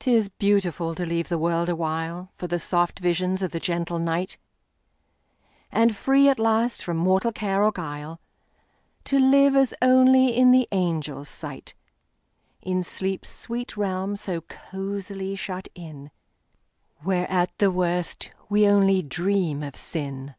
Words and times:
'T 0.00 0.14
is 0.14 0.28
beautiful 0.28 0.94
to 0.94 1.06
leave 1.06 1.30
the 1.30 1.38
world 1.38 1.70
awhileFor 1.70 2.46
the 2.46 2.58
soft 2.58 2.98
visions 2.98 3.40
of 3.40 3.52
the 3.52 3.58
gentle 3.58 3.98
night; 3.98 4.36
And 5.70 5.96
free, 5.96 6.28
at 6.28 6.38
last, 6.38 6.84
from 6.84 6.98
mortal 6.98 7.32
care 7.32 7.64
or 7.64 7.72
guile, 7.72 8.20
To 9.04 9.18
live 9.18 9.56
as 9.56 9.72
only 9.80 10.36
in 10.36 10.50
the 10.50 10.68
angels' 10.72 11.30
sight, 11.30 11.72
In 12.60 12.82
sleep's 12.82 13.30
sweet 13.30 13.74
realm 13.74 14.14
so 14.14 14.42
cosily 14.42 15.34
shut 15.36 15.68
in, 15.74 16.10
Where, 16.98 17.26
at 17.30 17.56
the 17.56 17.70
worst, 17.70 18.28
we 18.50 18.68
only 18.68 19.00
dream 19.00 19.62
of 19.62 19.74
sin! 19.74 20.34